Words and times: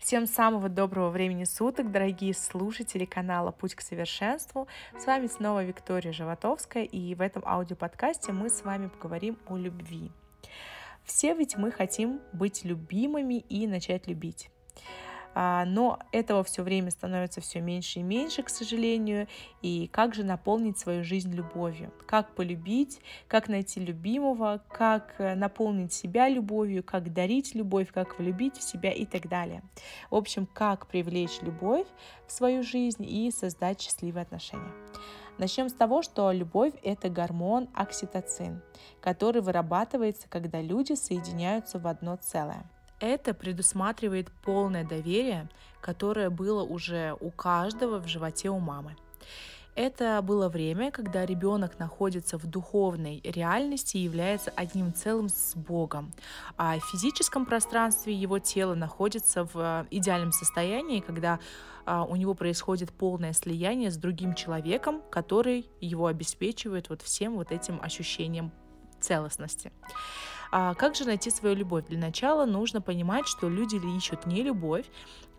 Всем 0.00 0.26
самого 0.26 0.70
доброго 0.70 1.10
времени 1.10 1.44
суток, 1.44 1.92
дорогие 1.92 2.32
слушатели 2.32 3.04
канала 3.04 3.50
«Путь 3.50 3.74
к 3.74 3.82
совершенству». 3.82 4.66
С 4.98 5.04
вами 5.04 5.26
снова 5.26 5.62
Виктория 5.62 6.10
Животовская, 6.10 6.84
и 6.84 7.14
в 7.14 7.20
этом 7.20 7.42
аудиоподкасте 7.44 8.32
мы 8.32 8.48
с 8.48 8.64
вами 8.64 8.88
поговорим 8.88 9.36
о 9.46 9.58
любви. 9.58 10.10
Все 11.04 11.34
ведь 11.34 11.58
мы 11.58 11.70
хотим 11.70 12.22
быть 12.32 12.64
любимыми 12.64 13.34
и 13.34 13.66
начать 13.66 14.06
любить. 14.08 14.50
А, 15.34 15.64
но 15.64 15.98
этого 16.12 16.42
все 16.42 16.62
время 16.62 16.90
становится 16.90 17.40
все 17.40 17.60
меньше 17.60 18.00
и 18.00 18.02
меньше, 18.02 18.42
к 18.42 18.48
сожалению. 18.48 19.28
И 19.62 19.88
как 19.92 20.14
же 20.14 20.24
наполнить 20.24 20.78
свою 20.78 21.04
жизнь 21.04 21.32
любовью? 21.32 21.92
Как 22.06 22.34
полюбить, 22.34 23.00
как 23.28 23.48
найти 23.48 23.80
любимого, 23.80 24.62
как 24.68 25.14
э, 25.18 25.34
наполнить 25.34 25.92
себя 25.92 26.28
любовью, 26.28 26.82
как 26.82 27.12
дарить 27.12 27.54
любовь, 27.54 27.92
как 27.92 28.18
влюбить 28.18 28.56
в 28.56 28.62
себя 28.62 28.92
и 28.92 29.06
так 29.06 29.28
далее. 29.28 29.62
В 30.10 30.16
общем, 30.16 30.46
как 30.46 30.86
привлечь 30.88 31.40
любовь 31.42 31.86
в 32.26 32.32
свою 32.32 32.62
жизнь 32.62 33.04
и 33.04 33.30
создать 33.30 33.80
счастливые 33.80 34.22
отношения. 34.22 34.72
Начнем 35.38 35.68
с 35.68 35.72
того, 35.72 36.02
что 36.02 36.32
любовь– 36.32 36.74
это 36.82 37.08
гормон 37.08 37.68
окситоцин, 37.74 38.60
который 39.00 39.40
вырабатывается, 39.40 40.28
когда 40.28 40.60
люди 40.60 40.92
соединяются 40.92 41.78
в 41.78 41.86
одно 41.86 42.16
целое– 42.16 42.64
это 43.00 43.34
предусматривает 43.34 44.30
полное 44.42 44.84
доверие, 44.84 45.48
которое 45.80 46.30
было 46.30 46.62
уже 46.62 47.16
у 47.20 47.30
каждого 47.30 47.98
в 47.98 48.06
животе 48.06 48.50
у 48.50 48.58
мамы. 48.58 48.96
Это 49.76 50.20
было 50.20 50.48
время, 50.48 50.90
когда 50.90 51.24
ребенок 51.24 51.78
находится 51.78 52.36
в 52.38 52.46
духовной 52.46 53.20
реальности 53.24 53.96
и 53.96 54.00
является 54.00 54.50
одним 54.50 54.92
целым 54.92 55.28
с 55.28 55.54
Богом, 55.54 56.12
а 56.56 56.78
в 56.78 56.84
физическом 56.90 57.46
пространстве 57.46 58.12
его 58.12 58.38
тело 58.40 58.74
находится 58.74 59.44
в 59.44 59.52
э, 59.54 59.86
идеальном 59.90 60.32
состоянии, 60.32 61.00
когда 61.00 61.38
а, 61.86 62.04
у 62.04 62.16
него 62.16 62.34
происходит 62.34 62.92
полное 62.92 63.32
слияние 63.32 63.90
с 63.90 63.96
другим 63.96 64.34
человеком, 64.34 65.02
который 65.10 65.66
его 65.80 66.06
обеспечивает 66.08 66.90
вот 66.90 67.00
всем 67.02 67.36
вот 67.36 67.52
этим 67.52 67.80
ощущением 67.80 68.52
целостности. 69.00 69.72
А 70.52 70.74
как 70.74 70.96
же 70.96 71.04
найти 71.04 71.30
свою 71.30 71.54
любовь? 71.54 71.86
Для 71.86 71.98
начала 71.98 72.44
нужно 72.44 72.80
понимать, 72.80 73.26
что 73.28 73.48
люди 73.48 73.76
ищут 73.96 74.26
не 74.26 74.42
любовь, 74.42 74.86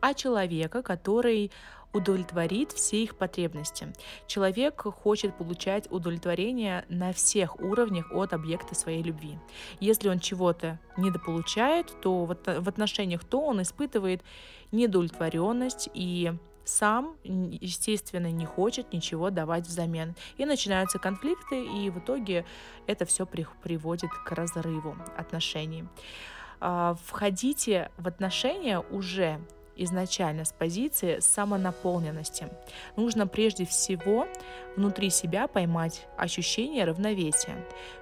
а 0.00 0.14
человека, 0.14 0.82
который 0.82 1.50
удовлетворит 1.92 2.72
все 2.72 3.02
их 3.02 3.16
потребности. 3.16 3.92
Человек 4.26 4.80
хочет 4.82 5.36
получать 5.36 5.90
удовлетворение 5.90 6.84
на 6.88 7.12
всех 7.12 7.58
уровнях 7.60 8.12
от 8.12 8.32
объекта 8.32 8.74
своей 8.74 9.02
любви. 9.02 9.38
Если 9.80 10.08
он 10.08 10.20
чего-то 10.20 10.78
недополучает, 10.96 11.92
то 12.00 12.24
в 12.24 12.68
отношениях 12.68 13.24
то 13.24 13.40
он 13.40 13.62
испытывает 13.62 14.22
недовлетворенность 14.70 15.90
и 15.92 16.32
сам, 16.70 17.16
естественно, 17.24 18.30
не 18.30 18.46
хочет 18.46 18.92
ничего 18.92 19.30
давать 19.30 19.66
взамен. 19.66 20.14
И 20.38 20.44
начинаются 20.44 20.98
конфликты, 20.98 21.64
и 21.64 21.90
в 21.90 21.98
итоге 21.98 22.44
это 22.86 23.04
все 23.04 23.26
приводит 23.26 24.10
к 24.24 24.32
разрыву 24.32 24.96
отношений. 25.16 25.84
А, 26.60 26.96
входите 27.04 27.90
в 27.96 28.06
отношения 28.06 28.78
уже 28.78 29.40
изначально 29.84 30.44
с 30.44 30.52
позиции 30.52 31.18
самонаполненности. 31.20 32.48
Нужно 32.96 33.26
прежде 33.26 33.64
всего 33.66 34.26
внутри 34.76 35.10
себя 35.10 35.48
поймать 35.48 36.06
ощущение 36.16 36.84
равновесия, 36.84 37.56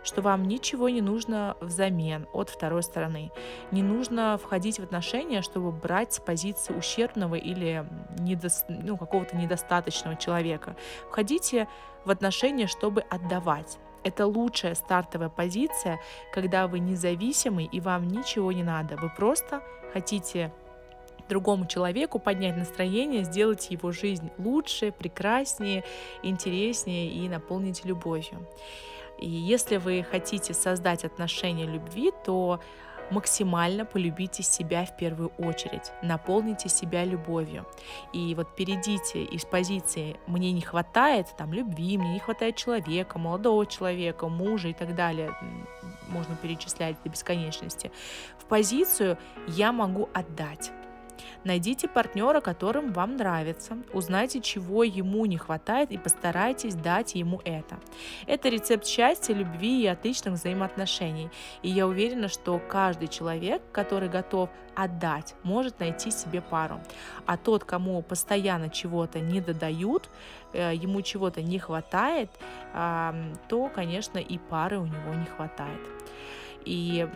что 0.04 0.22
вам 0.22 0.44
ничего 0.44 0.88
не 0.88 1.00
нужно 1.00 1.56
взамен 1.60 2.26
от 2.32 2.50
второй 2.50 2.82
стороны. 2.82 3.30
Не 3.70 3.82
нужно 3.82 4.38
входить 4.42 4.78
в 4.78 4.82
отношения, 4.82 5.42
чтобы 5.42 5.72
брать 5.72 6.14
с 6.14 6.20
позиции 6.20 6.74
ущербного 6.74 7.36
или 7.36 7.86
недо... 8.18 8.48
ну, 8.68 8.96
какого-то 8.96 9.36
недостаточного 9.36 10.16
человека. 10.16 10.76
Входите 11.08 11.68
в 12.04 12.10
отношения, 12.10 12.66
чтобы 12.66 13.02
отдавать. 13.02 13.78
Это 14.04 14.27
лучшая 14.27 14.74
стартовая 14.74 15.28
позиция, 15.28 16.00
когда 16.33 16.67
вы 16.67 16.78
независимы 16.78 17.64
и 17.64 17.80
вам 17.80 18.08
ничего 18.08 18.52
не 18.52 18.62
надо. 18.62 18.96
Вы 18.96 19.11
просто 19.11 19.62
хотите 19.92 20.52
другому 21.28 21.66
человеку 21.66 22.18
поднять 22.18 22.56
настроение, 22.56 23.24
сделать 23.24 23.70
его 23.70 23.92
жизнь 23.92 24.30
лучше, 24.39 24.92
прекраснее, 24.92 25.84
интереснее 26.22 27.08
и 27.08 27.28
наполнить 27.28 27.84
любовью. 27.84 28.46
И 29.18 29.28
если 29.28 29.77
вы 29.77 30.06
хотите 30.08 30.55
создать 30.55 31.05
отношения 31.05 31.67
любви, 31.67 32.12
то 32.24 32.61
максимально 33.11 33.84
полюбите 33.84 34.42
себя 34.42 34.84
в 34.84 34.96
первую 34.96 35.30
очередь, 35.38 35.92
наполните 36.02 36.68
себя 36.68 37.05
любовью. 37.05 37.67
И 38.12 38.34
вот 38.34 38.55
перейдите 38.55 39.24
из 39.24 39.44
позиции 39.44 40.17
«мне 40.27 40.52
не 40.52 40.61
хватает 40.61 41.27
там 41.36 41.52
любви, 41.52 41.98
мне 41.98 42.14
не 42.14 42.18
хватает 42.18 42.56
человека, 42.56 43.18
молодого 43.18 43.67
человека, 43.67 44.28
мужа 44.28 44.68
и 44.68 44.72
так 44.72 44.94
далее», 44.94 45.34
можно 46.08 46.36
перечислять 46.36 46.96
до 47.02 47.11
бесконечности, 47.11 47.90
в 48.38 48.44
позицию 48.44 49.18
«я 49.46 49.72
могу 49.72 50.08
отдать». 50.14 50.70
Найдите 51.45 51.89
партнера, 51.89 52.40
которым 52.40 52.92
вам 52.92 53.17
нравится, 53.17 53.79
узнайте, 53.92 54.40
чего 54.40 54.84
ему 54.84 55.27
не 55.27 55.36
хватает 55.36 55.90
и 55.90 55.98
постарайтесь 55.98 56.74
дать 56.74 57.14
ему 57.14 57.40
это. 57.45 57.79
Это 58.27 58.48
рецепт 58.48 58.86
счастья, 58.86 59.34
любви 59.34 59.83
и 59.83 59.86
отличных 59.86 60.34
взаимоотношений. 60.34 61.30
И 61.62 61.70
я 61.70 61.86
уверена, 61.86 62.29
что 62.29 62.58
каждый 62.58 63.08
человек, 63.08 63.62
который 63.73 64.08
готов 64.08 64.51
отдать, 64.74 65.34
может 65.42 65.80
найти 65.80 66.11
себе 66.11 66.40
пару. 66.40 66.80
А 67.27 67.36
тот, 67.36 67.64
кому 67.64 68.00
постоянно 68.02 68.68
чего-то 68.70 69.20
не 69.20 69.40
додают, 69.40 70.08
э, 70.52 70.73
ему 70.74 71.02
чего-то 71.02 71.42
не 71.42 71.58
хватает, 71.58 72.30
то, 72.73 73.70
конечно, 73.74 74.18
и 74.18 74.39
пары 74.39 74.79
у 74.79 74.85
него 74.85 75.14
не 75.14 75.24
хватает. 75.24 75.80
И 76.64 77.08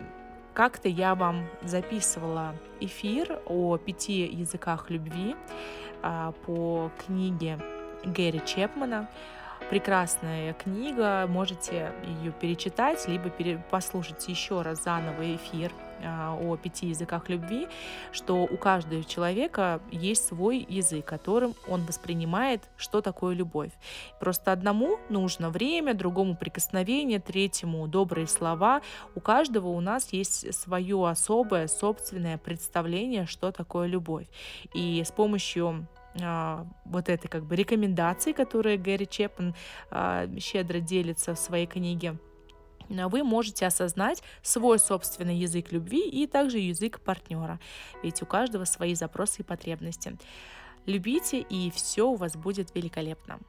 как-то 0.53 0.87
я 0.87 1.15
вам 1.15 1.45
записывала 1.63 2.55
эфир 2.79 3.39
о 3.45 3.77
пяти 3.77 4.25
языках 4.25 4.89
любви 4.89 5.35
а, 6.01 6.31
по 6.45 6.91
книге 7.05 7.59
Гэри 8.03 8.41
Чепмана. 8.45 9.09
Прекрасная 9.69 10.53
книга, 10.53 11.25
можете 11.27 11.93
ее 12.03 12.31
перечитать, 12.31 13.07
либо 13.07 13.31
послушать 13.71 14.27
еще 14.27 14.61
раз 14.61 14.83
заново 14.83 15.35
эфир 15.35 15.71
о 16.03 16.57
пяти 16.57 16.87
языках 16.87 17.29
любви, 17.29 17.67
что 18.11 18.43
у 18.43 18.57
каждого 18.57 19.03
человека 19.03 19.81
есть 19.91 20.27
свой 20.27 20.65
язык, 20.67 21.05
которым 21.05 21.55
он 21.67 21.85
воспринимает, 21.85 22.69
что 22.77 23.01
такое 23.01 23.35
любовь. 23.35 23.71
Просто 24.19 24.51
одному 24.51 24.99
нужно 25.09 25.49
время, 25.49 25.93
другому 25.93 26.35
прикосновение, 26.35 27.19
третьему 27.19 27.87
добрые 27.87 28.27
слова. 28.27 28.81
У 29.15 29.19
каждого 29.19 29.67
у 29.69 29.79
нас 29.79 30.11
есть 30.13 30.53
свое 30.53 31.07
особое, 31.07 31.67
собственное 31.67 32.37
представление, 32.37 33.25
что 33.25 33.51
такое 33.51 33.87
любовь. 33.87 34.27
И 34.73 35.03
с 35.05 35.11
помощью 35.11 35.87
а, 36.21 36.67
вот 36.85 37.09
этой 37.09 37.27
как 37.27 37.45
бы 37.45 37.55
рекомендации, 37.55 38.33
которые 38.33 38.77
Гэри 38.77 39.07
Чепман 39.07 39.55
а, 39.89 40.27
щедро 40.39 40.79
делится 40.79 41.33
в 41.33 41.39
своей 41.39 41.65
книге, 41.65 42.17
вы 43.09 43.23
можете 43.23 43.65
осознать 43.65 44.23
свой 44.41 44.79
собственный 44.79 45.35
язык 45.35 45.71
любви 45.71 46.07
и 46.07 46.27
также 46.27 46.59
язык 46.59 46.99
партнера. 47.01 47.59
Ведь 48.03 48.21
у 48.21 48.25
каждого 48.25 48.65
свои 48.65 48.95
запросы 48.95 49.41
и 49.41 49.45
потребности. 49.45 50.17
Любите, 50.85 51.39
и 51.39 51.71
все 51.71 52.07
у 52.07 52.15
вас 52.15 52.35
будет 52.35 52.75
великолепно. 52.75 53.39